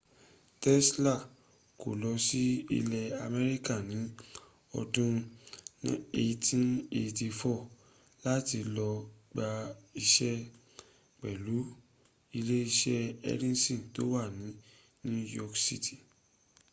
tesla 0.61 1.13
kó 1.79 1.89
lọ 2.01 2.11
sí 2.25 2.43
ilẹ̀ 2.77 3.07
america 3.27 3.75
ní 3.89 3.99
ọdún 4.79 5.15
1884 5.83 7.59
láti 8.25 8.59
lọ 8.75 8.89
gba 9.31 9.49
iṣẹ́ 10.03 10.47
pẹ̀lú 11.19 11.57
ilé-iṣẹ́ 12.37 13.13
edison 13.31 13.81
tó 13.93 14.01
wà 14.13 14.23
ní 14.37 14.47
new 15.09 15.25
york 15.37 15.53
cit 15.65 15.85